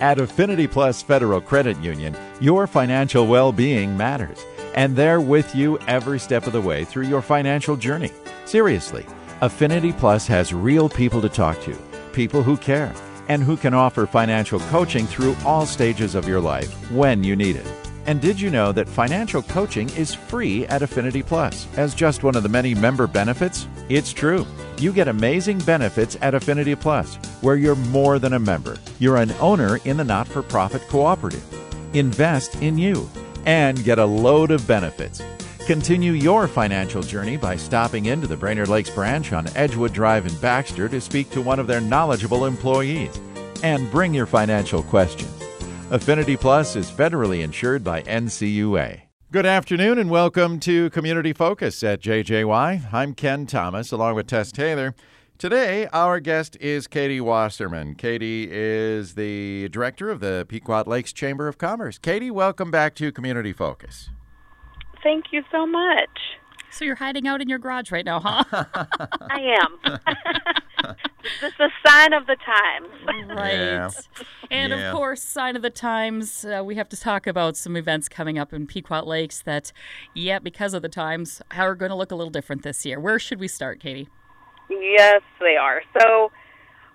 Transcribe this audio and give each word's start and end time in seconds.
At 0.00 0.20
Affinity 0.20 0.66
Plus 0.66 1.00
Federal 1.00 1.40
Credit 1.40 1.78
Union, 1.78 2.14
your 2.38 2.66
financial 2.66 3.26
well 3.26 3.50
being 3.50 3.96
matters, 3.96 4.44
and 4.74 4.94
they're 4.94 5.22
with 5.22 5.54
you 5.54 5.78
every 5.86 6.18
step 6.18 6.46
of 6.46 6.52
the 6.52 6.60
way 6.60 6.84
through 6.84 7.06
your 7.06 7.22
financial 7.22 7.76
journey. 7.76 8.10
Seriously, 8.44 9.06
Affinity 9.40 9.94
Plus 9.94 10.26
has 10.26 10.52
real 10.52 10.90
people 10.90 11.22
to 11.22 11.30
talk 11.30 11.58
to, 11.62 11.74
people 12.12 12.42
who 12.42 12.58
care, 12.58 12.92
and 13.28 13.42
who 13.42 13.56
can 13.56 13.72
offer 13.72 14.06
financial 14.06 14.60
coaching 14.60 15.06
through 15.06 15.34
all 15.46 15.64
stages 15.64 16.14
of 16.14 16.28
your 16.28 16.40
life 16.40 16.74
when 16.90 17.24
you 17.24 17.34
need 17.34 17.56
it. 17.56 17.85
And 18.06 18.20
did 18.20 18.40
you 18.40 18.50
know 18.50 18.70
that 18.70 18.88
financial 18.88 19.42
coaching 19.42 19.88
is 19.90 20.14
free 20.14 20.64
at 20.66 20.82
Affinity 20.82 21.24
Plus 21.24 21.66
as 21.76 21.94
just 21.94 22.22
one 22.22 22.36
of 22.36 22.44
the 22.44 22.48
many 22.48 22.72
member 22.72 23.08
benefits? 23.08 23.66
It's 23.88 24.12
true. 24.12 24.46
You 24.78 24.92
get 24.92 25.08
amazing 25.08 25.58
benefits 25.58 26.16
at 26.22 26.34
Affinity 26.34 26.76
Plus, 26.76 27.16
where 27.40 27.56
you're 27.56 27.74
more 27.74 28.20
than 28.20 28.34
a 28.34 28.38
member. 28.38 28.76
You're 29.00 29.16
an 29.16 29.32
owner 29.40 29.78
in 29.84 29.96
the 29.96 30.04
not 30.04 30.28
for 30.28 30.42
profit 30.42 30.82
cooperative. 30.88 31.44
Invest 31.94 32.62
in 32.62 32.78
you 32.78 33.10
and 33.44 33.82
get 33.82 33.98
a 33.98 34.04
load 34.04 34.52
of 34.52 34.66
benefits. 34.68 35.20
Continue 35.66 36.12
your 36.12 36.46
financial 36.46 37.02
journey 37.02 37.36
by 37.36 37.56
stopping 37.56 38.06
into 38.06 38.28
the 38.28 38.36
Brainerd 38.36 38.68
Lakes 38.68 38.90
branch 38.90 39.32
on 39.32 39.48
Edgewood 39.56 39.92
Drive 39.92 40.26
in 40.26 40.34
Baxter 40.36 40.88
to 40.88 41.00
speak 41.00 41.28
to 41.30 41.42
one 41.42 41.58
of 41.58 41.66
their 41.66 41.80
knowledgeable 41.80 42.44
employees. 42.44 43.18
And 43.64 43.90
bring 43.90 44.14
your 44.14 44.26
financial 44.26 44.82
questions. 44.84 45.45
Affinity 45.88 46.36
Plus 46.36 46.74
is 46.74 46.90
federally 46.90 47.44
insured 47.44 47.84
by 47.84 48.02
NCUA. 48.02 49.02
Good 49.30 49.46
afternoon 49.46 49.98
and 49.98 50.10
welcome 50.10 50.58
to 50.60 50.90
Community 50.90 51.32
Focus 51.32 51.84
at 51.84 52.00
JJY. 52.00 52.92
I'm 52.92 53.14
Ken 53.14 53.46
Thomas 53.46 53.92
along 53.92 54.16
with 54.16 54.26
Tess 54.26 54.50
Taylor. 54.50 54.96
Today, 55.38 55.86
our 55.92 56.18
guest 56.18 56.56
is 56.60 56.88
Katie 56.88 57.20
Wasserman. 57.20 57.94
Katie 57.94 58.48
is 58.50 59.14
the 59.14 59.68
director 59.68 60.10
of 60.10 60.18
the 60.18 60.44
Pequot 60.48 60.88
Lakes 60.88 61.12
Chamber 61.12 61.46
of 61.46 61.56
Commerce. 61.56 61.98
Katie, 61.98 62.32
welcome 62.32 62.72
back 62.72 62.96
to 62.96 63.12
Community 63.12 63.52
Focus. 63.52 64.10
Thank 65.04 65.26
you 65.30 65.44
so 65.52 65.68
much. 65.68 66.18
So 66.70 66.84
you're 66.84 66.96
hiding 66.96 67.26
out 67.26 67.40
in 67.40 67.48
your 67.48 67.58
garage 67.58 67.90
right 67.90 68.04
now, 68.04 68.20
huh? 68.20 68.44
I 69.30 69.56
am. 69.60 69.78
this 71.40 71.52
is 71.52 71.60
a 71.60 71.88
sign 71.88 72.12
of 72.12 72.26
the 72.26 72.36
times. 72.36 72.88
right. 73.30 73.52
Yeah. 73.52 73.90
And 74.50 74.72
Yeah. 74.72 74.90
of 74.90 74.94
course, 74.96 75.22
sign 75.22 75.56
of 75.56 75.62
the 75.62 75.70
times, 75.70 76.44
uh, 76.44 76.62
we 76.64 76.74
have 76.74 76.88
to 76.90 76.96
talk 76.96 77.26
about 77.26 77.56
some 77.56 77.76
events 77.76 78.08
coming 78.08 78.38
up 78.38 78.52
in 78.52 78.66
Pequot 78.66 79.04
Lakes 79.06 79.40
that, 79.42 79.72
yeah, 80.14 80.38
because 80.38 80.74
of 80.74 80.82
the 80.82 80.88
times, 80.88 81.40
are 81.56 81.74
going 81.74 81.90
to 81.90 81.96
look 81.96 82.10
a 82.12 82.14
little 82.14 82.30
different 82.30 82.62
this 82.62 82.84
year. 82.84 83.00
Where 83.00 83.18
should 83.18 83.40
we 83.40 83.48
start, 83.48 83.80
Katie? 83.80 84.08
Yes, 84.68 85.22
they 85.40 85.56
are. 85.56 85.82
So 85.98 86.30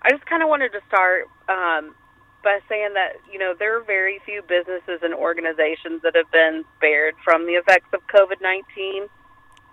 I 0.04 0.12
just 0.12 0.26
kind 0.26 0.44
of 0.44 0.50
wanted 0.50 0.72
to 0.74 0.80
start 0.88 1.26
um, 1.50 1.96
by 2.44 2.60
saying 2.70 2.94
that, 2.94 3.14
you 3.32 3.40
know, 3.40 3.54
there 3.58 3.78
are 3.80 3.84
very 3.84 4.20
few 4.26 4.42
businesses 4.48 5.00
and 5.02 5.14
organizations 5.14 6.02
that 6.04 6.16
have 6.16 6.30
been 6.32 6.64
spared 6.78 7.16
from 7.24 7.46
the 7.48 7.54
effects 7.54 7.88
of 7.94 8.02
COVID 8.08 8.42
19. 8.42 9.08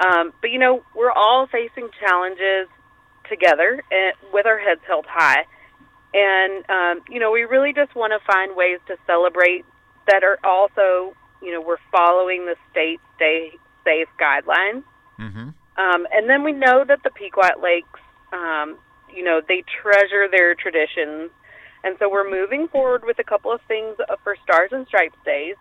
Um, 0.00 0.32
but, 0.40 0.50
you 0.50 0.58
know, 0.58 0.84
we're 0.94 1.12
all 1.12 1.46
facing 1.46 1.88
challenges 2.00 2.68
together 3.28 3.82
and 3.90 4.14
with 4.32 4.46
our 4.46 4.58
heads 4.58 4.80
held 4.86 5.06
high. 5.08 5.44
And, 6.14 6.64
um, 6.70 7.04
you 7.08 7.20
know, 7.20 7.30
we 7.30 7.42
really 7.42 7.72
just 7.72 7.94
want 7.94 8.12
to 8.12 8.32
find 8.32 8.56
ways 8.56 8.78
to 8.86 8.96
celebrate 9.06 9.64
that 10.06 10.24
are 10.24 10.38
also, 10.42 11.14
you 11.42 11.52
know, 11.52 11.60
we're 11.60 11.82
following 11.92 12.46
the 12.46 12.56
state 12.70 13.00
stay 13.16 13.52
safe 13.84 14.08
guidelines. 14.20 14.84
Mm-hmm. 15.18 15.50
Um, 15.78 16.06
and 16.12 16.28
then 16.28 16.44
we 16.44 16.52
know 16.52 16.84
that 16.86 17.02
the 17.04 17.10
Pequot 17.10 17.60
Lakes, 17.62 18.00
um, 18.32 18.78
you 19.14 19.22
know, 19.22 19.40
they 19.46 19.64
treasure 19.82 20.28
their 20.30 20.54
traditions. 20.54 21.30
And 21.84 21.96
so 21.98 22.10
we're 22.10 22.28
moving 22.28 22.68
forward 22.68 23.04
with 23.04 23.18
a 23.18 23.24
couple 23.24 23.52
of 23.52 23.60
things 23.68 23.96
uh, 24.00 24.16
for 24.24 24.36
Stars 24.42 24.70
and 24.72 24.86
Stripes 24.86 25.18
Days. 25.24 25.56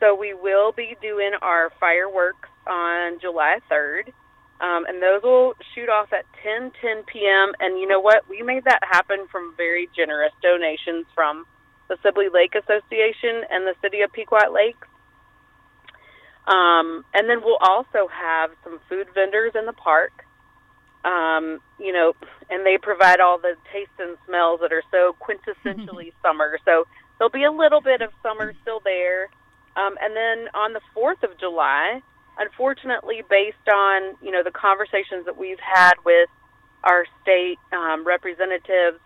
So 0.00 0.14
we 0.14 0.34
will 0.34 0.72
be 0.72 0.96
doing 1.00 1.32
our 1.42 1.70
fireworks 1.78 2.48
on 2.66 3.20
July 3.20 3.58
3rd. 3.70 4.12
Um, 4.60 4.84
and 4.84 5.00
those 5.02 5.22
will 5.22 5.54
shoot 5.74 5.88
off 5.88 6.12
at 6.12 6.24
10, 6.42 6.72
10 6.80 7.04
p.m. 7.04 7.52
And 7.60 7.78
you 7.78 7.86
know 7.86 8.00
what? 8.00 8.28
We 8.28 8.42
made 8.42 8.64
that 8.64 8.80
happen 8.82 9.26
from 9.30 9.54
very 9.56 9.88
generous 9.96 10.32
donations 10.42 11.06
from 11.14 11.46
the 11.88 11.96
Sibley 12.02 12.28
Lake 12.32 12.54
Association 12.54 13.44
and 13.50 13.66
the 13.66 13.74
City 13.82 14.02
of 14.02 14.12
Pequot 14.12 14.52
Lakes. 14.52 14.86
Um, 16.46 17.04
and 17.14 17.28
then 17.28 17.40
we'll 17.42 17.60
also 17.60 18.08
have 18.08 18.50
some 18.64 18.80
food 18.88 19.08
vendors 19.14 19.52
in 19.54 19.66
the 19.66 19.72
park. 19.72 20.12
Um, 21.04 21.60
you 21.78 21.92
know, 21.92 22.12
and 22.50 22.64
they 22.66 22.76
provide 22.76 23.20
all 23.20 23.38
the 23.38 23.54
tastes 23.72 23.96
and 23.98 24.18
smells 24.26 24.60
that 24.60 24.72
are 24.72 24.84
so 24.90 25.16
quintessentially 25.16 26.12
summer. 26.22 26.58
So 26.66 26.84
there'll 27.16 27.30
be 27.30 27.44
a 27.44 27.52
little 27.52 27.80
bit 27.80 28.02
of 28.02 28.10
summer 28.22 28.52
still 28.60 28.80
there. 28.84 29.30
Um, 29.76 29.96
and 30.00 30.16
then 30.16 30.48
on 30.54 30.72
the 30.72 30.80
4th 30.96 31.22
of 31.22 31.38
July, 31.38 32.00
unfortunately, 32.38 33.22
based 33.28 33.68
on, 33.72 34.16
you 34.22 34.30
know, 34.30 34.42
the 34.42 34.50
conversations 34.50 35.24
that 35.26 35.36
we've 35.38 35.60
had 35.60 35.94
with 36.04 36.28
our 36.84 37.04
state 37.22 37.58
um, 37.72 38.04
representatives, 38.06 38.98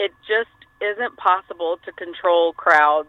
it 0.00 0.10
just 0.26 0.50
isn't 0.80 1.16
possible 1.16 1.78
to 1.84 1.92
control 1.92 2.52
crowds 2.54 3.08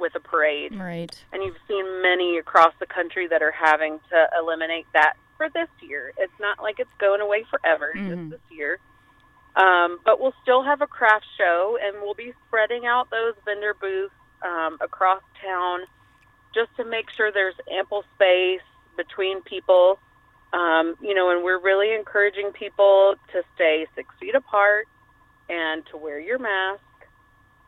with 0.00 0.14
a 0.16 0.20
parade 0.20 0.74
Right. 0.74 1.14
and 1.32 1.42
you've 1.44 1.58
seen 1.68 2.02
many 2.02 2.38
across 2.38 2.74
the 2.80 2.86
country 2.86 3.28
that 3.28 3.42
are 3.42 3.52
having 3.52 4.00
to 4.10 4.28
eliminate 4.38 4.86
that 4.92 5.14
for 5.36 5.48
this 5.50 5.68
year. 5.80 6.12
It's 6.16 6.32
not 6.40 6.60
like 6.62 6.80
it's 6.80 6.92
going 6.98 7.20
away 7.20 7.44
forever, 7.44 7.92
Mhm. 7.94 8.08
just 8.08 8.30
this 8.30 8.56
year. 8.56 8.80
Um, 9.56 10.00
but 10.04 10.18
we'll 10.18 10.34
still 10.42 10.62
have 10.62 10.82
a 10.82 10.86
craft 10.86 11.26
show, 11.36 11.78
and 11.80 12.02
we'll 12.02 12.14
be 12.14 12.34
spreading 12.46 12.86
out 12.86 13.10
those 13.10 13.34
vendor 13.44 13.74
booths 13.74 14.14
um, 14.44 14.78
across 14.80 15.22
town 15.42 15.80
just 16.54 16.74
to 16.76 16.84
make 16.84 17.06
sure 17.16 17.32
there's 17.32 17.54
ample 17.72 18.04
space 18.14 18.62
between 18.96 19.42
people. 19.42 19.98
Um, 20.52 20.94
you 21.02 21.14
know, 21.14 21.30
and 21.30 21.42
we're 21.42 21.60
really 21.60 21.94
encouraging 21.94 22.52
people 22.52 23.16
to 23.32 23.42
stay 23.56 23.86
six 23.96 24.08
feet 24.20 24.36
apart 24.36 24.86
and 25.48 25.84
to 25.86 25.96
wear 25.96 26.20
your 26.20 26.38
mask 26.38 26.80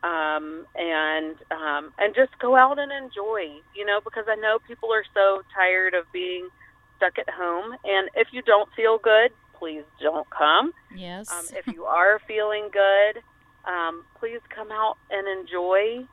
um, 0.04 0.66
and 0.76 1.34
um, 1.50 1.92
and 1.98 2.14
just 2.14 2.38
go 2.38 2.54
out 2.54 2.78
and 2.78 2.92
enjoy. 2.92 3.58
You 3.74 3.84
know, 3.84 4.00
because 4.04 4.26
I 4.28 4.36
know 4.36 4.58
people 4.66 4.92
are 4.92 5.04
so 5.12 5.42
tired 5.52 5.94
of 5.94 6.10
being 6.12 6.48
stuck 6.96 7.18
at 7.18 7.28
home. 7.28 7.72
And 7.84 8.08
if 8.14 8.28
you 8.32 8.42
don't 8.42 8.68
feel 8.74 8.98
good, 8.98 9.32
please 9.54 9.84
don't 10.00 10.28
come. 10.30 10.72
Yes. 10.94 11.30
Um, 11.30 11.44
if 11.56 11.66
you 11.66 11.84
are 11.84 12.20
feeling 12.26 12.68
good, 12.72 13.22
um, 13.64 14.04
please 14.18 14.40
come 14.48 14.70
out 14.70 14.96
and 15.10 15.26
enjoy 15.40 16.06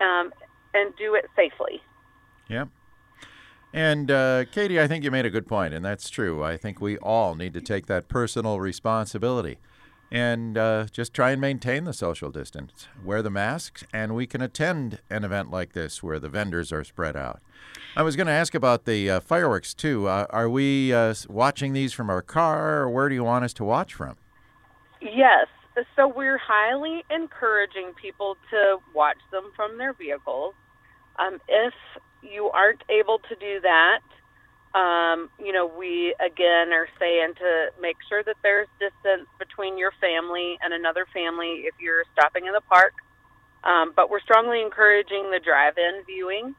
um, 0.00 0.32
and 0.74 0.94
do 0.96 1.14
it 1.14 1.26
safely. 1.36 1.82
Yep. 2.48 2.68
And 3.72 4.10
uh, 4.10 4.44
Katie, 4.52 4.80
I 4.80 4.86
think 4.86 5.02
you 5.02 5.10
made 5.10 5.26
a 5.26 5.30
good 5.30 5.48
point, 5.48 5.74
and 5.74 5.84
that's 5.84 6.08
true. 6.08 6.44
I 6.44 6.56
think 6.56 6.80
we 6.80 6.96
all 6.98 7.34
need 7.34 7.54
to 7.54 7.60
take 7.60 7.86
that 7.86 8.08
personal 8.08 8.60
responsibility 8.60 9.58
and 10.12 10.56
uh, 10.56 10.86
just 10.92 11.12
try 11.12 11.32
and 11.32 11.40
maintain 11.40 11.82
the 11.82 11.92
social 11.92 12.30
distance, 12.30 12.86
wear 13.04 13.20
the 13.20 13.30
masks, 13.30 13.82
and 13.92 14.14
we 14.14 14.28
can 14.28 14.40
attend 14.40 15.00
an 15.10 15.24
event 15.24 15.50
like 15.50 15.72
this 15.72 16.04
where 16.04 16.20
the 16.20 16.28
vendors 16.28 16.72
are 16.72 16.84
spread 16.84 17.16
out. 17.16 17.40
I 17.96 18.02
was 18.02 18.14
going 18.14 18.28
to 18.28 18.32
ask 18.32 18.54
about 18.54 18.84
the 18.84 19.10
uh, 19.10 19.20
fireworks 19.20 19.74
too. 19.74 20.06
Uh, 20.06 20.26
are 20.30 20.48
we 20.48 20.92
uh, 20.92 21.14
watching 21.28 21.72
these 21.72 21.92
from 21.92 22.10
our 22.10 22.22
car, 22.22 22.82
or 22.82 22.90
where 22.90 23.08
do 23.08 23.16
you 23.16 23.24
want 23.24 23.44
us 23.44 23.52
to 23.54 23.64
watch 23.64 23.92
from? 23.94 24.16
Yes. 25.00 25.48
So 25.96 26.06
we're 26.06 26.38
highly 26.38 27.04
encouraging 27.10 27.92
people 28.00 28.36
to 28.50 28.78
watch 28.94 29.18
them 29.32 29.50
from 29.56 29.76
their 29.76 29.92
vehicles. 29.92 30.54
Um, 31.18 31.40
if 31.48 31.74
you 32.22 32.50
aren't 32.50 32.82
able 32.88 33.18
to 33.28 33.34
do 33.34 33.60
that, 33.60 34.00
um, 34.78 35.30
you 35.38 35.52
know, 35.52 35.66
we 35.66 36.14
again 36.18 36.72
are 36.72 36.88
saying 36.98 37.34
to 37.38 37.70
make 37.80 37.96
sure 38.08 38.22
that 38.24 38.36
there's 38.42 38.68
distance 38.78 39.28
between 39.38 39.78
your 39.78 39.92
family 40.00 40.58
and 40.62 40.74
another 40.74 41.06
family 41.12 41.66
if 41.66 41.74
you're 41.80 42.04
stopping 42.12 42.46
in 42.46 42.52
the 42.52 42.62
park. 42.62 42.94
Um, 43.62 43.92
but 43.96 44.10
we're 44.10 44.20
strongly 44.20 44.60
encouraging 44.60 45.30
the 45.30 45.40
drive-in 45.42 46.04
viewing, 46.04 46.54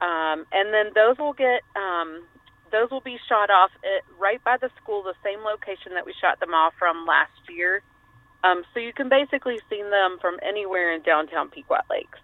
um, 0.00 0.46
and 0.52 0.72
then 0.72 0.92
those 0.94 1.18
will 1.18 1.32
get 1.32 1.62
um, 1.74 2.24
those 2.70 2.90
will 2.90 3.00
be 3.00 3.18
shot 3.28 3.50
off 3.50 3.70
at, 3.82 4.04
right 4.20 4.42
by 4.44 4.56
the 4.60 4.70
school, 4.80 5.02
the 5.02 5.18
same 5.24 5.40
location 5.40 5.94
that 5.94 6.06
we 6.06 6.14
shot 6.20 6.38
them 6.38 6.54
off 6.54 6.74
from 6.78 7.06
last 7.06 7.32
year. 7.48 7.82
Um, 8.44 8.62
so 8.72 8.80
you 8.80 8.92
can 8.92 9.08
basically 9.08 9.58
see 9.68 9.82
them 9.82 10.18
from 10.20 10.36
anywhere 10.46 10.94
in 10.94 11.02
downtown 11.02 11.50
Pequot 11.50 11.82
Lakes 11.90 12.18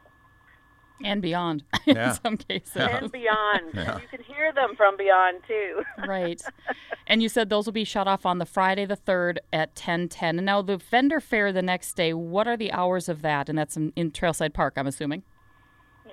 and 1.02 1.20
beyond 1.20 1.64
in 1.86 2.14
some 2.14 2.36
cases. 2.36 2.76
and 2.76 3.10
beyond. 3.10 3.70
Yeah. 3.74 3.98
You 3.98 4.08
can 4.08 4.22
hear 4.22 4.52
them 4.52 4.76
from 4.76 4.96
beyond 4.96 5.42
too. 5.46 5.82
right. 6.06 6.42
And 7.06 7.22
you 7.22 7.28
said 7.28 7.48
those 7.48 7.66
will 7.66 7.72
be 7.72 7.84
shut 7.84 8.06
off 8.06 8.24
on 8.26 8.38
the 8.38 8.46
Friday 8.46 8.84
the 8.84 8.96
3rd 8.96 9.38
at 9.52 9.74
10:10. 9.74 10.22
And 10.22 10.46
now 10.46 10.62
the 10.62 10.76
vendor 10.76 11.20
fair 11.20 11.52
the 11.52 11.62
next 11.62 11.94
day, 11.94 12.12
what 12.12 12.46
are 12.46 12.56
the 12.56 12.72
hours 12.72 13.08
of 13.08 13.22
that? 13.22 13.48
And 13.48 13.58
that's 13.58 13.76
in, 13.76 13.92
in 13.96 14.10
Trailside 14.10 14.54
Park, 14.54 14.74
I'm 14.76 14.86
assuming. 14.86 15.22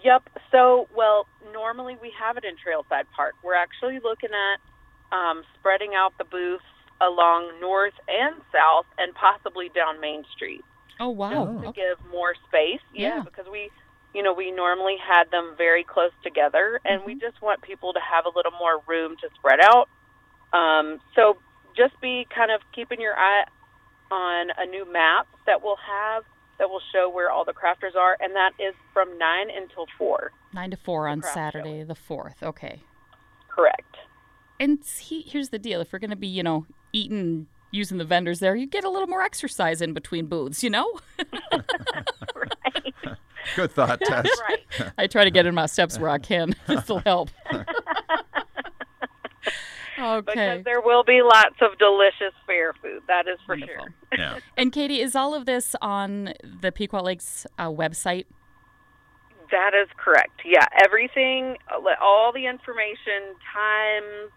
Yep. 0.04 0.30
So, 0.52 0.88
well, 0.96 1.28
normally 1.54 1.96
we 2.02 2.12
have 2.20 2.38
it 2.38 2.44
in 2.44 2.56
Trailside 2.56 3.06
Park. 3.16 3.36
We're 3.44 3.56
actually 3.56 4.00
looking 4.04 4.32
at 4.32 5.16
um, 5.16 5.44
spreading 5.60 5.92
out 5.96 6.14
the 6.18 6.26
booths 6.26 6.64
along 7.02 7.60
north 7.60 7.94
and 8.08 8.36
south, 8.52 8.86
and 8.98 9.14
possibly 9.16 9.70
down 9.74 10.00
Main 10.00 10.24
Street. 10.36 10.64
Oh 11.00 11.10
wow. 11.10 11.46
to 11.62 11.68
Okay. 11.70 11.82
give 11.82 11.98
more 12.12 12.34
space. 12.48 12.80
Yeah. 12.94 13.22
because 13.26 13.46
we, 13.52 13.72
you 14.14 14.22
know, 14.22 14.34
we 14.34 14.52
normally 14.52 14.98
had 15.02 15.32
them 15.32 15.56
very 15.58 15.84
close 15.84 16.12
together, 16.24 16.80
and 16.86 17.02
we 17.06 17.14
Mm-hmm. 17.14 17.22
just 17.22 17.42
want 17.42 17.62
people 17.64 17.92
to 17.94 18.00
have 18.00 18.26
a 18.26 18.32
little 18.36 18.52
more 18.60 18.82
room 18.88 19.16
to 19.22 19.30
spread 19.36 19.60
out. 19.62 19.88
Um, 20.54 21.00
so 21.16 21.38
just 21.76 22.00
be 22.02 22.28
kind 22.36 22.52
of 22.52 22.62
keeping 22.76 23.00
your 23.02 23.16
eye 23.18 23.46
on 24.12 24.48
a 24.58 24.66
new 24.70 24.86
map 24.92 25.28
that 25.48 25.64
we'll 25.64 25.78
have 25.78 26.24
that 26.60 26.70
will 26.70 26.82
show 26.94 27.10
where 27.10 27.32
all 27.32 27.46
the 27.46 27.54
crafters 27.54 27.96
are, 27.96 28.16
and 28.20 28.36
that 28.36 28.52
is 28.60 28.76
from 28.94 29.18
nine 29.18 29.48
until 29.50 29.88
four. 29.98 30.32
Nine 30.54 30.70
to 30.72 30.78
four 30.78 31.08
on 31.08 31.22
craft 31.22 31.34
show. 31.36 31.40
Saturday 31.60 31.84
the 31.84 31.96
fourth. 31.96 32.44
Okay. 32.44 32.84
Correct. 33.48 33.96
And 34.60 34.84
he, 35.00 35.22
here's 35.22 35.50
the 35.50 35.58
deal: 35.58 35.82
if 35.82 35.92
we're 35.92 36.00
going 36.00 36.12
to 36.12 36.16
be, 36.16 36.28
you 36.28 36.44
know, 36.44 36.68
eating, 36.94 37.48
using 37.72 37.98
the 37.98 38.06
vendors 38.06 38.40
there, 38.40 38.56
you 38.56 38.68
get 38.68 38.84
a 38.84 38.90
little 38.90 39.08
more 39.08 39.22
exercise 39.22 39.82
in 39.82 39.94
between 39.94 40.26
booths. 40.28 40.64
You 40.64 40.70
know. 40.70 41.00
right. 42.36 42.94
Good 43.56 43.72
thought, 43.72 44.00
Tess. 44.02 44.28
Right. 44.48 44.92
I 44.98 45.08
try 45.08 45.24
to 45.24 45.32
get 45.32 45.46
in 45.46 45.56
my 45.56 45.66
steps 45.66 45.98
where 46.00 46.10
I 46.10 46.20
can. 46.20 46.56
this 46.68 46.88
will 46.88 47.00
help. 47.00 47.30
okay. 50.00 50.22
Because 50.26 50.64
there 50.64 50.82
will 50.82 51.04
be 51.04 51.22
lots 51.22 51.56
of 51.62 51.78
delicious 51.78 52.34
fair 52.46 52.74
food. 52.82 53.02
That 53.08 53.28
is 53.28 53.40
for 53.46 53.56
Wonderful. 53.56 53.86
sure. 53.86 53.94
Yeah. 54.18 54.40
And 54.58 54.72
Katie, 54.72 55.02
is 55.02 55.16
all 55.16 55.34
of 55.34 55.46
this 55.46 55.76
on 55.82 56.34
the 56.62 56.72
Pequot 56.72 57.04
Lakes 57.04 57.46
uh, 57.58 57.68
website? 57.68 58.26
That 59.52 59.72
is 59.74 59.90
correct. 59.98 60.42
Yeah, 60.46 60.66
everything, 60.82 61.58
all 62.02 62.32
the 62.34 62.46
information, 62.46 63.36
times, 63.54 64.32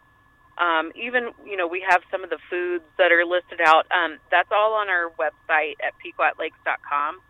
um, 0.58 0.92
even 0.94 1.30
you 1.44 1.56
know 1.56 1.66
we 1.66 1.84
have 1.88 2.02
some 2.10 2.22
of 2.22 2.30
the 2.30 2.38
foods 2.48 2.84
that 2.98 3.12
are 3.12 3.24
listed 3.24 3.60
out. 3.64 3.86
Um, 3.90 4.18
that's 4.30 4.50
all 4.52 4.74
on 4.74 4.88
our 4.88 5.10
website 5.18 5.74
at 5.82 5.94
pequotlakes.com, 5.98 7.20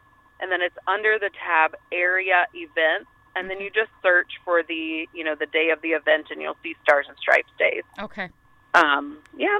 and 0.40 0.52
then 0.52 0.60
it's 0.60 0.76
under 0.86 1.18
the 1.18 1.30
tab 1.44 1.74
area 1.92 2.46
events, 2.54 3.08
and 3.34 3.48
then 3.48 3.60
you 3.60 3.70
just 3.70 3.90
search 4.02 4.32
for 4.44 4.62
the 4.62 5.06
you 5.12 5.24
know 5.24 5.34
the 5.34 5.46
day 5.46 5.70
of 5.70 5.80
the 5.82 5.90
event, 5.90 6.26
and 6.30 6.42
you'll 6.42 6.58
see 6.62 6.74
Stars 6.82 7.06
and 7.08 7.16
Stripes 7.18 7.52
days. 7.58 7.84
Okay. 7.98 8.28
Um, 8.74 9.18
yeah, 9.36 9.58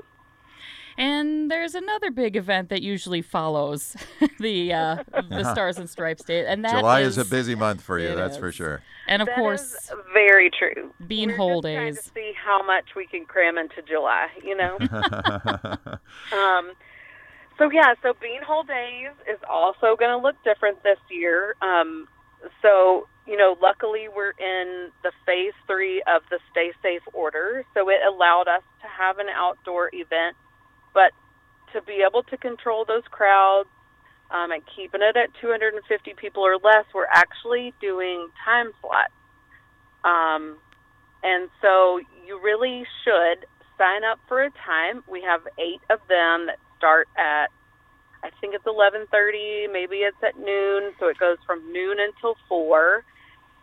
And 0.97 1.51
there's 1.51 1.75
another 1.75 2.11
big 2.11 2.37
event 2.37 2.69
that 2.69 2.83
usually 2.83 3.23
follows 3.23 3.97
the 4.39 4.73
uh, 4.73 5.05
the 5.29 5.51
Stars 5.53 5.79
and 5.79 5.89
Stripes 5.91 6.25
Day, 6.25 6.47
and 6.47 6.65
that 6.65 6.79
July 6.79 7.01
is, 7.01 7.19
a 7.19 7.25
busy 7.25 7.55
month 7.55 7.81
for 7.81 7.99
you, 7.99 8.09
it 8.09 8.17
that's 8.17 8.37
for 8.37 8.53
sure. 8.53 8.83
And 9.07 9.21
of 9.21 9.27
That 9.27 9.37
course, 9.37 9.75
is 9.75 9.93
very 10.13 10.51
true. 10.51 10.93
Bean 11.07 11.31
We're 11.31 11.37
Hole 11.37 11.63
just 11.63 11.75
trying 11.75 11.87
days. 11.95 12.03
to 12.03 12.11
see 12.15 12.33
how 12.43 12.65
much 12.65 12.95
we 12.97 13.07
can 13.07 13.25
cram 13.25 13.59
into 13.59 13.83
July. 13.83 14.29
You 14.43 14.57
know. 14.57 14.79
Um, 16.33 16.73
so 17.59 17.71
yeah, 17.71 17.95
so 18.03 18.15
bean 18.21 18.41
Beanhole 18.43 18.67
Days 18.67 19.13
is 19.29 19.39
also 19.49 19.97
going 19.97 20.11
to 20.11 20.19
look 20.19 20.37
different 20.45 20.83
this 20.83 20.99
year. 21.11 21.55
Um, 21.63 22.09
so 22.63 23.07
you 23.27 23.37
know, 23.37 23.57
luckily 23.63 24.07
we're 24.15 24.35
in 24.39 24.91
the 25.03 25.13
phase 25.25 25.55
three 25.67 26.03
of 26.07 26.23
the 26.31 26.39
Stay 26.51 26.73
Safe 26.83 27.03
order, 27.13 27.65
so 27.73 27.89
it 27.89 27.99
allowed 28.07 28.49
us 28.49 28.63
to 28.83 28.89
have 28.89 29.19
an 29.19 29.29
outdoor 29.35 29.89
event, 29.95 29.97
but 30.03 30.13
to 30.13 30.21
be 30.21 30.34
able 32.15 32.23
to 32.25 32.37
control 32.37 32.85
those 32.87 33.03
crowds 33.11 33.69
um, 34.31 34.51
and 34.53 34.63
keeping 34.77 35.01
it 35.03 35.17
at 35.17 35.29
250 35.41 36.15
people 36.21 36.43
or 36.43 36.57
less, 36.57 36.85
we're 36.95 37.11
actually 37.13 37.75
doing 37.81 38.29
time 38.45 38.71
slots. 38.81 39.13
Um, 40.05 40.59
and 41.23 41.49
so 41.61 42.01
you 42.27 42.41
really 42.43 42.85
should 43.05 43.47
sign 43.79 44.05
up 44.05 44.21
for 44.29 44.43
a 44.45 44.51
time. 44.51 45.03
We 45.11 45.23
have 45.23 45.41
eight 45.59 45.81
of 45.91 45.99
them 46.09 46.47
that 46.47 46.59
start 46.79 47.09
at 47.17 47.49
I 48.23 48.31
think 48.41 48.55
it's 48.55 48.65
eleven 48.67 49.07
thirty, 49.13 49.67
maybe 49.71 49.97
it's 49.97 50.17
at 50.23 50.39
noon, 50.39 50.95
so 50.99 51.09
it 51.09 51.19
goes 51.19 51.37
from 51.47 51.61
noon 51.71 51.99
until 52.01 52.37
four 52.49 53.05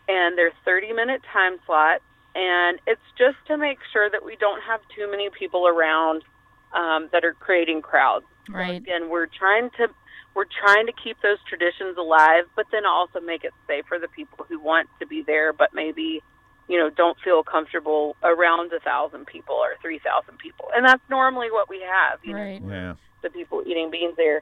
and 0.08 0.38
they're 0.38 0.54
thirty 0.66 0.94
minute 0.94 1.22
time 1.34 1.58
slots 1.66 2.04
and 2.36 2.80
it's 2.86 3.02
just 3.18 3.38
to 3.48 3.58
make 3.58 3.80
sure 3.92 4.10
that 4.10 4.24
we 4.24 4.36
don't 4.38 4.62
have 4.62 4.80
too 4.96 5.10
many 5.10 5.30
people 5.38 5.68
around 5.68 6.24
um, 6.74 7.10
that 7.12 7.26
are 7.26 7.34
creating 7.34 7.82
crowds. 7.82 8.26
So 8.48 8.54
right? 8.54 8.82
again, 8.82 9.10
we're 9.10 9.28
trying 9.28 9.70
to 9.78 9.88
we're 10.36 10.46
trying 10.46 10.86
to 10.88 10.94
keep 10.94 11.18
those 11.22 11.38
traditions 11.48 11.98
alive, 11.98 12.46
but 12.56 12.66
then 12.72 12.86
also 12.86 13.20
make 13.20 13.44
it 13.44 13.52
safe 13.68 13.86
for 13.88 14.00
the 14.00 14.08
people 14.08 14.46
who 14.48 14.60
want 14.60 14.88
to 15.00 15.08
be 15.08 15.24
there, 15.26 15.52
but 15.54 15.70
maybe 15.74 16.22
you 16.68 16.78
know 16.78 16.90
don't 16.90 17.18
feel 17.24 17.44
comfortable 17.44 18.16
around 18.24 18.72
a 18.74 18.80
thousand 18.80 19.26
people 19.28 19.56
or 19.56 19.76
three 19.82 20.00
thousand 20.00 20.38
people, 20.40 20.68
and 20.76 20.86
that's 20.86 21.04
normally 21.10 21.52
what 21.52 21.70
we 21.70 21.82
have. 21.82 22.20
You 22.24 22.34
know, 22.34 22.40
Right. 22.40 22.62
Yeah. 22.66 22.96
the 23.24 23.30
people 23.30 23.64
eating 23.66 23.92
beans 23.92 24.16
there. 24.18 24.42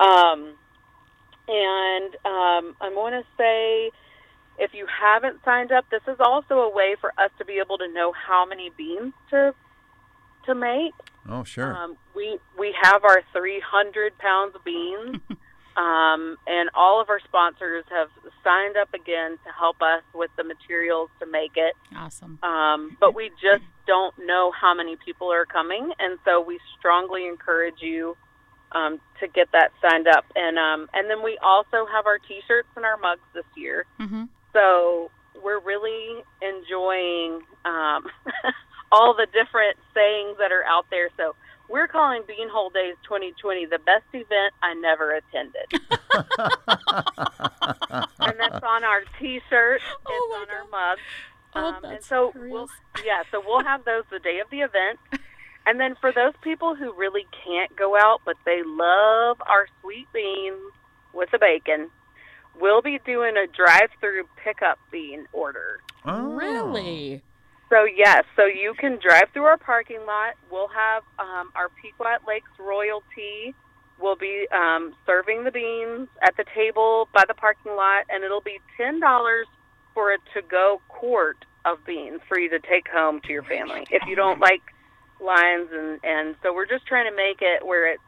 Um, 0.00 0.54
and 1.46 2.14
um, 2.24 2.74
I 2.80 2.88
want 2.88 3.14
to 3.14 3.24
say, 3.36 3.90
if 4.58 4.72
you 4.72 4.86
haven't 4.86 5.40
signed 5.44 5.72
up, 5.72 5.84
this 5.90 6.02
is 6.08 6.16
also 6.18 6.54
a 6.54 6.74
way 6.74 6.96
for 7.00 7.12
us 7.18 7.30
to 7.38 7.44
be 7.44 7.60
able 7.64 7.78
to 7.78 7.92
know 7.92 8.12
how 8.12 8.46
many 8.46 8.70
beans 8.76 9.12
to 9.30 9.54
to 10.46 10.54
make. 10.54 10.92
Oh, 11.28 11.44
sure. 11.44 11.74
Um, 11.74 11.96
we 12.14 12.38
we 12.58 12.74
have 12.82 13.04
our 13.04 13.22
300 13.32 14.18
pounds 14.18 14.54
of 14.54 14.64
beans, 14.64 15.20
um, 15.76 16.36
and 16.46 16.70
all 16.74 17.00
of 17.00 17.08
our 17.08 17.20
sponsors 17.20 17.84
have 17.90 18.08
signed 18.42 18.76
up 18.76 18.92
again 18.92 19.38
to 19.44 19.52
help 19.58 19.80
us 19.80 20.02
with 20.14 20.30
the 20.36 20.44
materials 20.44 21.10
to 21.20 21.26
make 21.26 21.52
it. 21.56 21.74
Awesome. 21.96 22.38
Um, 22.42 22.96
but 23.00 23.14
we 23.14 23.30
just 23.42 23.64
don't 23.86 24.14
know 24.18 24.52
how 24.52 24.74
many 24.74 24.96
people 25.04 25.32
are 25.32 25.46
coming, 25.46 25.92
and 25.98 26.18
so 26.24 26.40
we 26.40 26.58
strongly 26.78 27.26
encourage 27.26 27.80
you 27.80 28.16
um, 28.72 29.00
to 29.20 29.28
get 29.28 29.50
that 29.52 29.70
signed 29.80 30.08
up. 30.08 30.24
And 30.34 30.58
um, 30.58 30.88
and 30.92 31.08
then 31.08 31.22
we 31.22 31.38
also 31.42 31.86
have 31.92 32.06
our 32.06 32.18
T-shirts 32.18 32.68
and 32.76 32.84
our 32.84 32.96
mugs 32.98 33.22
this 33.34 33.44
year. 33.56 33.86
hmm 33.98 34.24
So 34.52 35.10
we're 35.42 35.60
really 35.60 36.22
enjoying 36.42 37.40
um, 37.64 38.06
all 38.94 39.14
the 39.14 39.26
different 39.26 39.76
sayings 39.92 40.38
that 40.38 40.52
are 40.52 40.64
out 40.64 40.86
there. 40.90 41.08
So 41.16 41.34
we're 41.68 41.88
calling 41.88 42.22
Beanhole 42.22 42.72
Days 42.72 42.94
2020 43.04 43.66
the 43.66 43.78
best 43.78 44.04
event 44.12 44.54
I 44.62 44.74
never 44.74 45.14
attended. 45.18 45.66
and 48.20 48.38
that's 48.38 48.62
on 48.64 48.84
our 48.84 49.02
T-shirt. 49.18 49.80
Oh 50.06 50.10
it's 50.10 50.30
my 50.30 50.36
on 50.42 50.50
our 50.50 50.62
God. 50.62 50.70
mug. 50.70 50.98
Oh, 51.56 51.74
Um, 51.88 51.94
and 51.94 52.02
so 52.04 52.30
curious. 52.32 52.52
we'll 52.52 52.68
yeah, 53.04 53.22
so 53.30 53.40
we'll 53.44 53.62
have 53.64 53.84
those 53.84 54.04
the 54.10 54.18
day 54.18 54.40
of 54.40 54.50
the 54.50 54.60
event. 54.60 54.98
And 55.66 55.80
then 55.80 55.94
for 56.00 56.12
those 56.12 56.34
people 56.42 56.74
who 56.74 56.92
really 56.92 57.26
can't 57.44 57.74
go 57.76 57.96
out 57.96 58.20
but 58.24 58.36
they 58.44 58.62
love 58.64 59.40
our 59.46 59.66
sweet 59.80 60.06
beans 60.12 60.60
with 61.12 61.30
the 61.30 61.38
bacon, 61.38 61.90
we'll 62.60 62.82
be 62.82 62.98
doing 63.06 63.36
a 63.36 63.46
drive-through 63.46 64.24
pickup 64.42 64.78
bean 64.92 65.26
order. 65.32 65.80
Oh. 66.04 66.34
Really? 66.34 67.22
So 67.74 67.84
yes, 67.84 68.22
so 68.36 68.44
you 68.46 68.72
can 68.78 69.00
drive 69.02 69.24
through 69.32 69.46
our 69.46 69.58
parking 69.58 70.06
lot. 70.06 70.34
We'll 70.48 70.68
have 70.68 71.02
um, 71.18 71.50
our 71.56 71.70
Pequot 71.82 72.18
Lakes 72.26 72.50
royalty. 72.56 73.52
We'll 73.98 74.14
be 74.14 74.46
um, 74.52 74.94
serving 75.04 75.42
the 75.42 75.50
beans 75.50 76.08
at 76.22 76.36
the 76.36 76.44
table 76.54 77.08
by 77.12 77.24
the 77.26 77.34
parking 77.34 77.74
lot, 77.74 78.04
and 78.08 78.22
it'll 78.22 78.40
be 78.40 78.60
ten 78.76 79.00
dollars 79.00 79.48
for 79.92 80.12
a 80.12 80.18
to-go 80.34 80.80
quart 80.86 81.44
of 81.64 81.84
beans 81.84 82.20
for 82.28 82.38
you 82.38 82.48
to 82.50 82.60
take 82.60 82.86
home 82.88 83.20
to 83.22 83.32
your 83.32 83.42
family 83.42 83.84
if 83.90 84.06
you 84.06 84.14
don't 84.14 84.38
like 84.48 84.62
lines 85.20 85.68
and 85.72 85.98
and 86.04 86.36
so 86.42 86.54
we're 86.54 86.66
just 86.66 86.86
trying 86.86 87.10
to 87.10 87.16
make 87.16 87.38
it 87.40 87.64
where 87.66 87.90
it's 87.92 88.02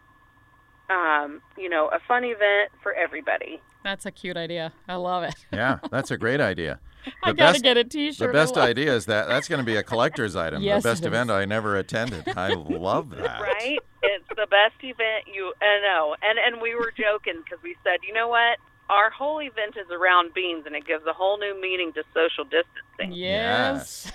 um, 0.91 1.41
you 1.59 1.69
know 1.69 1.89
a 1.89 1.99
fun 2.07 2.23
event 2.23 2.71
for 2.85 2.95
everybody. 2.95 3.61
That's 3.83 4.07
a 4.07 4.13
cute 4.13 4.37
idea. 4.37 4.73
I 4.87 4.95
love 4.95 5.25
it. 5.25 5.35
Yeah, 5.53 5.81
that's 5.91 6.13
a 6.13 6.17
great 6.17 6.41
idea. 6.53 6.79
I 7.23 7.31
The 7.31 7.37
gotta 7.37 7.53
best- 7.55 7.65
get 7.65 7.77
a 7.77 7.85
T-shirt. 7.85 8.27
The 8.29 8.33
best 8.33 8.57
idea 8.57 8.95
is 8.95 9.07
that 9.07 9.29
that's 9.29 9.49
going 9.49 9.61
to 9.61 9.65
be 9.65 9.77
a 9.77 9.83
collector's 9.83 10.35
item. 10.47 10.63
Yes, 10.63 10.83
the 10.83 10.89
best 10.89 11.05
event. 11.05 11.31
I 11.31 11.45
never 11.45 11.77
attended. 11.77 12.29
I 12.37 12.49
love 12.55 13.11
that. 13.11 13.41
Right? 13.41 13.79
it's 14.03 14.29
the 14.29 14.47
best 14.49 14.75
event 14.83 15.25
you 15.33 15.53
I 15.61 15.81
know. 15.83 16.15
And 16.23 16.39
and 16.39 16.63
we 16.63 16.75
were 16.75 16.93
joking 16.97 17.43
because 17.45 17.63
we 17.63 17.77
said, 17.85 17.99
you 18.07 18.13
know 18.15 18.29
what? 18.29 18.59
Our 18.89 19.11
whole 19.11 19.41
event 19.43 19.77
is 19.77 19.91
around 19.91 20.33
beans, 20.33 20.63
and 20.65 20.77
it 20.77 20.87
gives 20.87 21.05
a 21.07 21.13
whole 21.13 21.39
new 21.39 21.61
meaning 21.61 21.93
to 21.95 22.05
social 22.15 22.45
distancing. 22.45 23.13
Yes. 23.19 24.13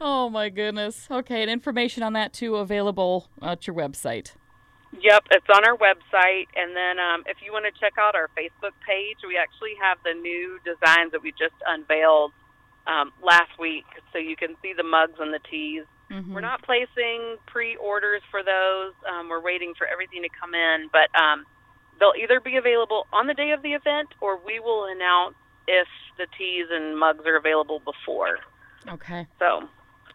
oh 0.00 0.30
my 0.30 0.48
goodness. 0.48 1.06
Okay, 1.10 1.42
and 1.42 1.50
information 1.50 2.02
on 2.02 2.12
that 2.14 2.32
too 2.32 2.56
available 2.56 3.28
at 3.42 3.66
your 3.66 3.76
website. 3.76 4.32
Yep, 5.00 5.24
it's 5.30 5.46
on 5.52 5.64
our 5.64 5.76
website. 5.76 6.48
And 6.56 6.74
then 6.76 6.98
um, 6.98 7.24
if 7.26 7.38
you 7.44 7.52
want 7.52 7.64
to 7.66 7.80
check 7.80 7.94
out 7.98 8.14
our 8.14 8.28
Facebook 8.36 8.72
page, 8.86 9.18
we 9.26 9.36
actually 9.36 9.74
have 9.80 9.98
the 10.04 10.14
new 10.14 10.58
designs 10.64 11.12
that 11.12 11.22
we 11.22 11.32
just 11.32 11.54
unveiled 11.66 12.32
um, 12.86 13.12
last 13.22 13.50
week, 13.58 13.84
so 14.12 14.18
you 14.18 14.36
can 14.36 14.54
see 14.62 14.72
the 14.76 14.84
mugs 14.84 15.18
and 15.18 15.34
the 15.34 15.40
tees. 15.50 15.82
Mhm. 16.10 16.32
We're 16.32 16.40
not 16.40 16.62
placing 16.62 17.36
pre-orders 17.46 18.22
for 18.30 18.44
those. 18.44 18.92
Um, 19.10 19.28
we're 19.28 19.40
waiting 19.42 19.74
for 19.76 19.88
everything 19.88 20.22
to 20.22 20.28
come 20.28 20.54
in, 20.54 20.88
but 20.92 21.10
um, 21.20 21.44
they'll 21.98 22.14
either 22.16 22.38
be 22.38 22.56
available 22.56 23.08
on 23.12 23.26
the 23.26 23.34
day 23.34 23.50
of 23.50 23.62
the 23.62 23.72
event, 23.74 24.10
or 24.20 24.38
we 24.38 24.60
will 24.60 24.84
announce 24.86 25.34
if 25.66 25.88
the 26.16 26.26
tees 26.38 26.66
and 26.70 26.96
mugs 26.96 27.26
are 27.26 27.34
available 27.36 27.80
before. 27.80 28.38
Okay. 28.88 29.26
So, 29.40 29.68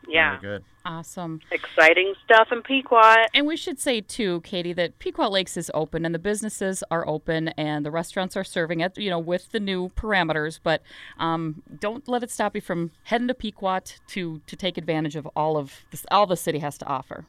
Yeah. 0.07 0.39
Very 0.39 0.59
good. 0.59 0.65
Awesome. 0.83 1.41
Exciting 1.51 2.13
stuff 2.25 2.47
in 2.51 2.61
Pequot. 2.63 3.25
And 3.33 3.45
we 3.45 3.55
should 3.55 3.79
say 3.79 4.01
too, 4.01 4.41
Katie, 4.41 4.73
that 4.73 4.97
Pequot 4.99 5.29
Lakes 5.29 5.55
is 5.57 5.69
open 5.73 6.05
and 6.05 6.15
the 6.15 6.19
businesses 6.19 6.83
are 6.89 7.07
open 7.07 7.49
and 7.49 7.85
the 7.85 7.91
restaurants 7.91 8.35
are 8.35 8.43
serving 8.43 8.79
it, 8.79 8.97
you 8.97 9.09
know, 9.09 9.19
with 9.19 9.51
the 9.51 9.59
new 9.59 9.89
parameters. 9.89 10.59
But 10.61 10.81
um, 11.19 11.61
don't 11.79 12.07
let 12.07 12.23
it 12.23 12.31
stop 12.31 12.55
you 12.55 12.61
from 12.61 12.91
heading 13.03 13.27
to 13.27 13.33
Pequot 13.35 13.95
to 14.07 14.41
to 14.47 14.55
take 14.55 14.77
advantage 14.77 15.15
of 15.15 15.27
all 15.35 15.57
of 15.57 15.85
this, 15.91 16.03
all 16.09 16.25
the 16.25 16.37
city 16.37 16.59
has 16.59 16.77
to 16.79 16.85
offer. 16.87 17.25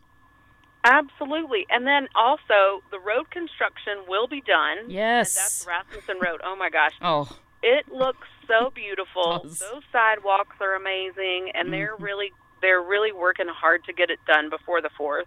Absolutely. 0.85 1.67
And 1.71 1.87
then 1.87 2.09
also, 2.15 2.83
the 2.91 2.99
road 2.99 3.31
construction 3.31 3.99
will 4.09 4.27
be 4.27 4.41
done. 4.41 4.79
And 4.79 4.93
Yes. 4.93 5.35
that's 5.35 5.67
Rasmussen 5.67 6.17
Road. 6.21 6.41
Oh 6.45 6.57
my 6.57 6.71
gosh. 6.71 6.93
Oh, 7.03 7.29
It 7.63 7.87
looks 7.93 8.27
so 8.49 8.71
beautiful. 8.75 9.41
Those 9.45 9.83
sidewalks 9.93 10.57
are 10.61 10.75
amazing 10.75 11.53
and 11.55 11.73
they're 11.73 11.95
really 11.99 12.33
they're 12.63 12.81
really 12.81 13.13
working 13.13 13.47
hard 13.49 13.85
to 13.85 13.93
get 13.93 14.09
it 14.09 14.19
done 14.27 14.49
before 14.49 14.81
the 14.81 14.89
4th. 14.99 15.25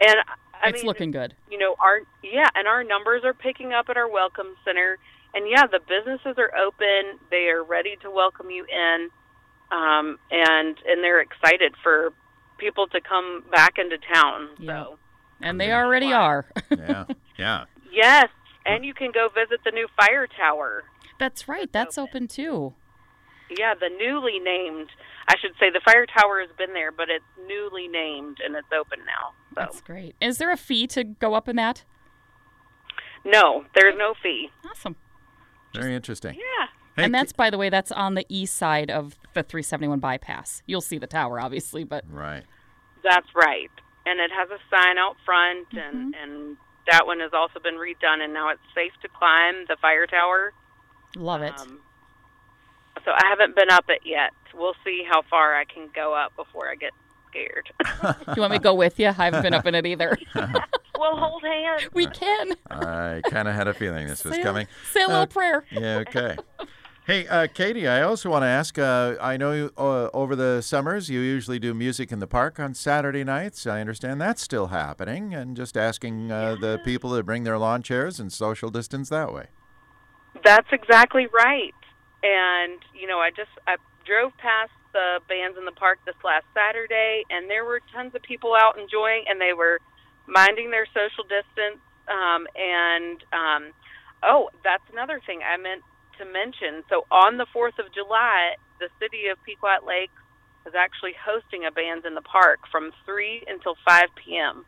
And 0.00 0.16
I 0.62 0.70
it's 0.70 0.78
mean, 0.78 0.86
looking 0.86 1.10
good. 1.10 1.34
you 1.50 1.58
know, 1.58 1.74
our 1.78 2.00
yeah, 2.22 2.48
and 2.54 2.66
our 2.66 2.82
numbers 2.82 3.22
are 3.24 3.34
picking 3.34 3.72
up 3.72 3.86
at 3.90 3.96
our 3.96 4.08
welcome 4.08 4.56
center. 4.64 4.98
And 5.34 5.48
yeah, 5.48 5.66
the 5.66 5.80
businesses 5.80 6.36
are 6.38 6.50
open. 6.56 7.18
They 7.30 7.48
are 7.48 7.62
ready 7.62 7.96
to 8.02 8.10
welcome 8.10 8.50
you 8.50 8.64
in. 8.64 9.10
Um, 9.70 10.18
and 10.30 10.76
and 10.86 11.02
they're 11.02 11.20
excited 11.20 11.74
for 11.82 12.12
people 12.58 12.86
to 12.88 13.00
come 13.00 13.44
back 13.50 13.74
into 13.78 13.98
town. 14.12 14.48
Yeah. 14.58 14.84
So 14.84 14.98
And 15.42 15.60
they 15.60 15.72
already 15.72 16.12
are. 16.12 16.46
Yeah. 16.70 17.04
Yeah. 17.38 17.64
Yes, 17.92 18.28
and 18.66 18.84
you 18.84 18.94
can 18.94 19.12
go 19.12 19.28
visit 19.32 19.60
the 19.64 19.70
new 19.70 19.86
fire 19.96 20.26
tower. 20.26 20.84
That's 21.18 21.48
right. 21.48 21.70
That's 21.72 21.96
open 21.98 22.26
too. 22.26 22.74
Yeah, 23.50 23.74
the 23.74 23.90
newly 23.98 24.38
named. 24.38 24.88
I 25.28 25.34
should 25.40 25.52
say 25.58 25.70
the 25.70 25.80
fire 25.84 26.06
tower 26.06 26.40
has 26.40 26.50
been 26.56 26.72
there, 26.74 26.92
but 26.92 27.08
it's 27.08 27.24
newly 27.46 27.88
named 27.88 28.38
and 28.44 28.54
it's 28.56 28.68
open 28.78 28.98
now. 29.06 29.32
So 29.50 29.54
That's 29.56 29.80
great. 29.80 30.14
Is 30.20 30.38
there 30.38 30.50
a 30.50 30.56
fee 30.56 30.86
to 30.88 31.04
go 31.04 31.34
up 31.34 31.48
in 31.48 31.56
that? 31.56 31.84
no, 33.24 33.64
there's 33.74 33.94
no 33.96 34.14
fee. 34.22 34.50
Awesome. 34.68 34.96
Very 35.74 35.94
interesting. 35.94 36.34
Yeah. 36.34 36.66
Hey, 36.96 37.04
and 37.04 37.14
that's, 37.14 37.32
by 37.32 37.50
the 37.50 37.58
way, 37.58 37.70
that's 37.70 37.90
on 37.90 38.14
the 38.14 38.24
east 38.28 38.54
side 38.56 38.90
of 38.90 39.14
the 39.34 39.42
371 39.42 39.98
bypass. 39.98 40.62
You'll 40.66 40.80
see 40.80 40.98
the 40.98 41.06
tower, 41.06 41.40
obviously, 41.40 41.84
but 41.84 42.04
right. 42.08 42.44
That's 43.02 43.26
right. 43.34 43.70
And 44.06 44.20
it 44.20 44.30
has 44.30 44.48
a 44.50 44.58
sign 44.70 44.98
out 44.98 45.16
front, 45.24 45.68
and 45.72 46.14
and 46.14 46.56
that 46.90 47.06
one 47.06 47.18
has 47.20 47.32
also 47.32 47.58
been 47.58 47.74
redone, 47.74 48.22
and 48.22 48.32
now 48.32 48.50
it's 48.50 48.60
safe 48.74 48.92
to 49.02 49.08
climb 49.08 49.64
the 49.66 49.76
fire 49.80 50.06
tower. 50.06 50.52
love 51.16 51.42
it. 51.42 51.58
Um, 51.58 51.80
so 53.04 53.10
I 53.12 53.26
haven't 53.28 53.54
been 53.56 53.70
up 53.70 53.84
it 53.88 54.00
yet. 54.04 54.30
We'll 54.54 54.74
see 54.84 55.02
how 55.08 55.22
far 55.22 55.54
I 55.56 55.64
can 55.64 55.88
go 55.94 56.14
up 56.14 56.34
before 56.36 56.68
I 56.68 56.74
get 56.76 56.92
scared. 57.30 57.68
Do 58.26 58.32
you 58.36 58.40
want 58.40 58.52
me 58.52 58.58
to 58.58 58.62
go 58.62 58.74
with 58.74 58.98
you? 59.00 59.08
I 59.08 59.12
haven't 59.12 59.42
been 59.42 59.54
up 59.54 59.66
in 59.66 59.74
it 59.74 59.86
either. 59.86 60.16
we'll 60.98 61.16
hold 61.16 61.42
hands. 61.42 61.88
we 61.92 62.06
can. 62.06 62.52
I 62.70 63.20
kind 63.28 63.48
of 63.48 63.54
had 63.54 63.66
a 63.68 63.74
feeling 63.74 64.06
this 64.06 64.24
was 64.24 64.34
Say 64.36 64.42
coming. 64.42 64.66
Say 64.92 65.02
a 65.02 65.06
little 65.08 65.22
Uh, 65.22 65.26
prayer. 65.26 65.64
Yeah, 65.72 66.04
okay. 66.08 66.36
Hey, 67.06 67.26
uh, 67.26 67.48
Katie, 67.52 67.86
I 67.86 68.00
also 68.00 68.30
want 68.30 68.44
to 68.44 68.46
ask. 68.46 68.78
Uh, 68.78 69.16
I 69.20 69.36
know 69.36 69.52
you, 69.52 69.72
uh, 69.76 70.08
over 70.14 70.34
the 70.34 70.62
summers 70.62 71.10
you 71.10 71.20
usually 71.20 71.58
do 71.58 71.74
music 71.74 72.10
in 72.10 72.18
the 72.18 72.26
park 72.26 72.58
on 72.58 72.72
Saturday 72.72 73.24
nights. 73.24 73.66
I 73.66 73.80
understand 73.80 74.22
that's 74.22 74.40
still 74.40 74.68
happening, 74.68 75.34
and 75.34 75.54
just 75.54 75.76
asking 75.76 76.32
uh, 76.32 76.56
the 76.58 76.80
people 76.82 77.14
to 77.14 77.22
bring 77.22 77.44
their 77.44 77.58
lawn 77.58 77.82
chairs 77.82 78.18
and 78.20 78.32
social 78.32 78.70
distance 78.70 79.10
that 79.10 79.34
way. 79.34 79.48
That's 80.44 80.68
exactly 80.72 81.26
right. 81.26 81.74
And 82.24 82.80
you 82.96 83.06
know, 83.06 83.20
I 83.20 83.28
just 83.28 83.52
I 83.68 83.76
drove 84.08 84.32
past 84.38 84.72
the 84.96 85.20
bands 85.28 85.58
in 85.58 85.64
the 85.66 85.76
park 85.76 85.98
this 86.06 86.16
last 86.24 86.46
Saturday, 86.56 87.24
and 87.28 87.50
there 87.50 87.64
were 87.64 87.80
tons 87.92 88.14
of 88.14 88.22
people 88.22 88.56
out 88.56 88.80
enjoying, 88.80 89.24
and 89.28 89.38
they 89.38 89.52
were 89.52 89.78
minding 90.26 90.70
their 90.70 90.86
social 90.86 91.28
distance. 91.28 91.84
Um, 92.08 92.48
and 92.56 93.20
um, 93.32 93.62
oh, 94.22 94.48
that's 94.64 94.84
another 94.90 95.20
thing 95.26 95.40
I 95.44 95.60
meant 95.60 95.82
to 96.18 96.24
mention. 96.24 96.84
So 96.88 97.04
on 97.10 97.36
the 97.36 97.46
Fourth 97.52 97.78
of 97.78 97.92
July, 97.92 98.56
the 98.80 98.88
city 99.00 99.28
of 99.28 99.36
Pequot 99.44 99.84
Lakes 99.86 100.16
is 100.64 100.72
actually 100.72 101.12
hosting 101.20 101.66
a 101.66 101.70
bands 101.70 102.06
in 102.06 102.14
the 102.14 102.24
park 102.24 102.60
from 102.72 102.92
three 103.04 103.44
until 103.48 103.76
five 103.86 104.08
p.m. 104.16 104.64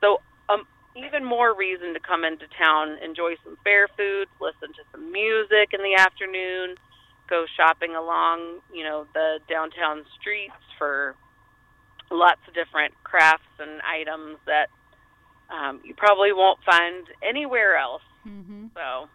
So 0.00 0.20
um, 0.48 0.66
even 0.96 1.24
more 1.24 1.56
reason 1.56 1.94
to 1.94 2.00
come 2.00 2.24
into 2.24 2.46
town, 2.58 2.98
enjoy 3.02 3.36
some 3.44 3.56
fair 3.64 3.88
foods, 3.96 4.30
listen 4.40 4.74
to 4.74 4.82
some 4.92 5.12
music 5.12 5.72
in 5.72 5.80
the 5.80 5.96
afternoon, 5.96 6.76
go 7.28 7.44
shopping 7.56 7.94
along, 7.94 8.60
you 8.72 8.84
know, 8.84 9.06
the 9.14 9.38
downtown 9.48 10.04
streets 10.20 10.54
for 10.78 11.14
lots 12.10 12.40
of 12.48 12.54
different 12.54 12.94
crafts 13.04 13.44
and 13.58 13.80
items 13.82 14.38
that 14.46 14.68
um, 15.50 15.80
you 15.84 15.94
probably 15.94 16.32
won't 16.32 16.58
find 16.64 17.06
anywhere 17.22 17.76
else. 17.76 18.02
hmm 18.22 18.66
So 18.74 19.08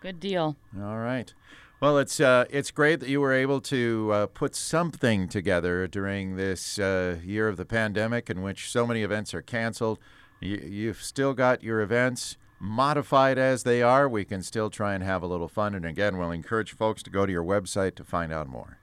Good 0.00 0.20
deal. 0.20 0.56
All 0.78 0.98
right. 0.98 1.32
Well, 1.80 1.96
it's 1.96 2.20
uh, 2.20 2.44
it's 2.50 2.70
great 2.70 3.00
that 3.00 3.08
you 3.08 3.22
were 3.22 3.32
able 3.32 3.60
to 3.62 4.10
uh, 4.12 4.26
put 4.26 4.54
something 4.54 5.28
together 5.28 5.86
during 5.86 6.36
this 6.36 6.78
uh, 6.78 7.16
year 7.24 7.48
of 7.48 7.56
the 7.56 7.64
pandemic, 7.64 8.28
in 8.28 8.42
which 8.42 8.70
so 8.70 8.86
many 8.86 9.02
events 9.02 9.32
are 9.32 9.40
canceled. 9.40 9.98
You, 10.40 10.56
you've 10.56 11.02
still 11.02 11.32
got 11.32 11.62
your 11.62 11.80
events 11.80 12.36
modified 12.64 13.38
as 13.38 13.62
they 13.62 13.82
are. 13.82 14.08
We 14.08 14.24
can 14.24 14.42
still 14.42 14.70
try 14.70 14.94
and 14.94 15.04
have 15.04 15.22
a 15.22 15.26
little 15.26 15.48
fun. 15.48 15.74
And 15.74 15.84
again, 15.84 16.16
we'll 16.16 16.30
encourage 16.30 16.72
folks 16.72 17.02
to 17.04 17.10
go 17.10 17.26
to 17.26 17.32
your 17.32 17.44
website 17.44 17.94
to 17.96 18.04
find 18.04 18.32
out 18.32 18.48
more. 18.48 18.78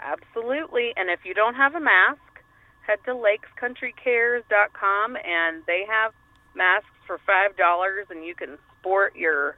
Absolutely. 0.00 0.92
And 0.96 1.10
if 1.10 1.20
you 1.24 1.34
don't 1.34 1.54
have 1.54 1.74
a 1.74 1.80
mask, 1.80 2.20
head 2.86 2.98
to 3.06 3.12
lakescountrycares.com 3.12 5.16
and 5.16 5.62
they 5.66 5.84
have 5.88 6.12
masks 6.54 6.86
for 7.06 7.18
$5 7.18 8.10
and 8.10 8.24
you 8.24 8.34
can 8.34 8.58
sport 8.78 9.16
your 9.16 9.56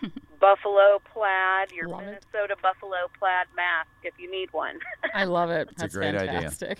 buffalo 0.40 1.00
plaid, 1.12 1.72
your 1.72 1.88
Love 1.88 2.02
it. 2.02 2.24
Minnesota 2.32 2.56
buffalo 2.62 3.08
plaid 3.18 3.46
mask 3.56 3.88
if 4.04 4.14
you 4.18 4.30
need 4.30 4.52
one. 4.52 4.78
I 5.14 5.24
love 5.24 5.50
it. 5.50 5.70
a 5.70 5.74
That's 5.76 5.94
a 5.94 5.98
great 5.98 6.14
idea. 6.14 6.50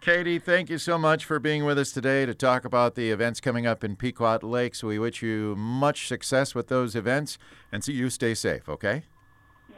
fantastic. 0.00 0.24
Katie, 0.24 0.38
thank 0.38 0.70
you 0.70 0.78
so 0.78 0.98
much 0.98 1.24
for 1.24 1.38
being 1.38 1.64
with 1.64 1.78
us 1.78 1.92
today 1.92 2.26
to 2.26 2.34
talk 2.34 2.64
about 2.64 2.94
the 2.94 3.10
events 3.10 3.40
coming 3.40 3.66
up 3.66 3.84
in 3.84 3.96
Pequot 3.96 4.40
Lakes. 4.42 4.82
We 4.82 4.98
wish 4.98 5.22
you 5.22 5.54
much 5.56 6.08
success 6.08 6.54
with 6.54 6.68
those 6.68 6.96
events 6.96 7.38
and 7.70 7.84
see 7.84 7.92
you 7.92 8.10
stay 8.10 8.34
safe, 8.34 8.68
okay? 8.68 9.04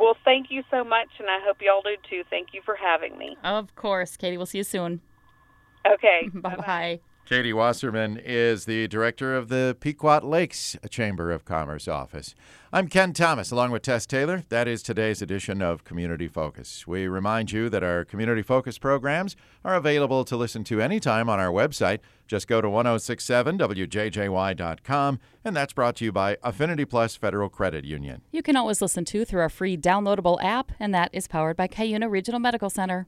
well, 0.02 0.17
thank 0.25 0.50
you 0.50 0.62
so 0.71 0.83
much 0.83 1.09
and 1.19 1.29
I 1.29 1.38
hope 1.45 1.59
y'all 1.61 1.83
do 1.83 1.97
too. 2.09 2.23
Thank 2.29 2.49
you 2.52 2.61
for 2.64 2.75
having 2.75 3.17
me. 3.19 3.37
of 3.43 3.75
course, 3.76 4.17
Katie. 4.17 4.37
We'll 4.37 4.47
see 4.47 4.59
you 4.59 4.64
soon. 4.64 5.00
Okay. 5.87 6.29
Bye 6.35 6.57
bye. 6.57 7.00
Katie 7.33 7.55
Wasserman 7.55 8.21
is 8.23 8.67
the 8.67 8.87
director 8.89 9.35
of 9.35 9.49
the 9.49 9.75
Pequot 9.81 10.21
Lakes 10.23 10.77
Chamber 10.91 11.31
of 11.31 11.47
Commerce 11.47 11.89
office. 11.89 12.35
I'm 12.75 12.89
Ken 12.89 13.15
Thomas, 13.15 13.51
along 13.51 13.71
with 13.71 13.81
Tess 13.81 14.05
Taylor. 14.05 14.43
That 14.51 14.69
is 14.69 14.83
today's 14.83 15.23
edition 15.23 15.62
of 15.62 15.83
Community 15.83 16.29
Focus. 16.29 16.87
We 16.87 17.09
remind 17.09 17.51
you 17.51 17.71
that 17.71 17.83
our 17.83 18.05
Community 18.05 18.43
Focus 18.43 18.77
programs 18.77 19.35
are 19.65 19.77
available 19.77 20.27
to 20.27 20.37
listen 20.37 20.62
to 20.65 20.83
anytime 20.83 21.31
on 21.31 21.41
our 21.41 21.51
website. 21.51 22.01
Just 22.27 22.49
go 22.49 22.61
to 22.61 22.69
1067wjjy.com, 22.69 25.19
and 25.43 25.57
that's 25.57 25.73
brought 25.73 25.97
to 25.97 26.05
you 26.05 26.12
by 26.12 26.37
Affinity 26.43 26.85
Plus 26.85 27.17
Federal 27.17 27.49
Credit 27.49 27.87
Union. 27.87 28.21
You 28.31 28.43
can 28.43 28.57
always 28.57 28.83
listen 28.83 29.07
to 29.07 29.25
through 29.25 29.41
our 29.41 29.49
free 29.49 29.79
downloadable 29.79 30.39
app, 30.45 30.73
and 30.79 30.95
that 30.95 31.09
is 31.15 31.29
powered 31.29 31.57
by 31.57 31.67
Cuyuna 31.67 32.11
Regional 32.11 32.41
Medical 32.41 32.69
Center. 32.69 33.07